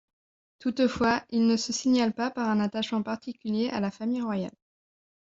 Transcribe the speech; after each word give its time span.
Toutefois, 0.57 1.21
ils 1.29 1.45
ne 1.45 1.55
se 1.55 1.71
signalent 1.71 2.15
pas 2.15 2.31
par 2.31 2.49
un 2.49 2.59
attachement 2.59 3.03
particulier 3.03 3.69
à 3.69 3.79
la 3.79 3.91
famille 3.91 4.23
royale. 4.23 4.57